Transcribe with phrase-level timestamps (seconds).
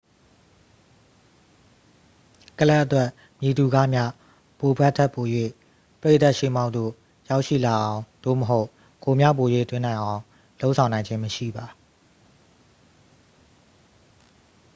[2.59, 3.09] ကလပ်အတွက်
[3.39, 4.03] မည်သူကမျှ
[4.59, 5.25] ဘိုဘက်ခ် ထက်ပို၍
[6.01, 6.91] ပရိသတ်ရှေ့မှောက်သို့
[7.29, 8.67] ရောက်ရှိလာအောင် သို့မဟုတ်
[9.03, 10.21] ဂိုးများပို၍သွင်းနိုင်အောင်
[10.61, 11.65] လုပ်ဆောင်နိုင်ခြင်းမရှိပါ